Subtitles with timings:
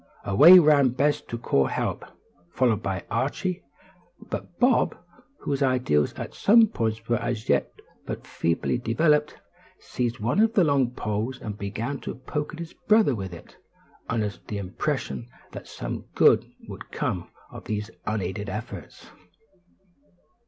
[0.25, 2.03] Away ran Bess to call help,
[2.49, 3.61] followed by Archie;
[4.19, 4.97] but Bob,
[5.41, 7.71] whose ideas on some points were as yet
[8.07, 9.37] but feebly developed,
[9.77, 13.57] seized one of the long poles, and began to poke at his brother with it,
[14.09, 19.05] under the impression that some good would come of these unaided efforts.